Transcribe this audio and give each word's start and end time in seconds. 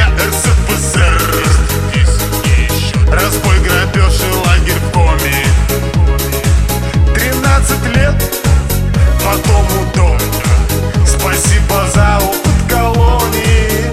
РСФСР? 0.00 1.44
Разбой, 3.12 3.58
грабеж 3.60 4.20
лагерь 4.46 4.80
в 4.80 4.90
коме. 4.90 5.44
Тринадцать 7.14 7.84
лет, 7.94 8.14
потом 9.22 9.66
удом 9.82 10.18
Спасибо 11.06 11.86
за 11.94 12.18
опыт 12.24 12.70
колонии. 12.70 13.92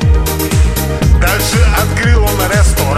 Дальше 1.19 1.67
открыл 1.77 2.23
он 2.23 2.39
ресторан. 2.49 2.88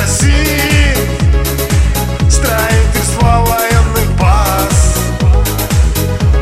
России 0.00 0.94
Строительство 2.30 3.44
военных 3.46 4.10
баз. 4.16 4.94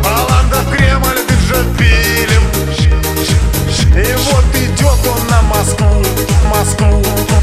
Баланда 0.02 0.56
в 0.56 0.76
Кремль 0.76 1.20
бензопилим 1.28 2.42
И 3.96 4.14
вот 4.14 4.44
идет 4.54 5.06
он 5.06 5.26
на 5.28 5.42
Москву, 5.42 6.04
Москву. 6.50 7.35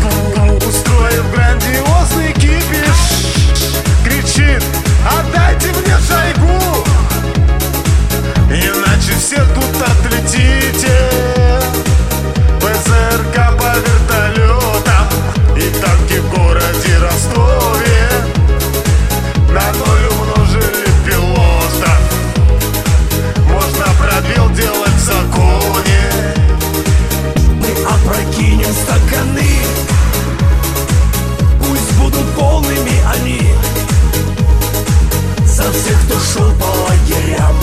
пошел 36.34 36.52
по 36.53 36.66
лагерям 36.66 37.56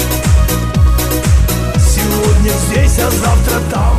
Сегодня 1.78 2.52
здесь, 2.68 2.98
а 2.98 3.10
завтра 3.10 3.60
там. 3.70 3.89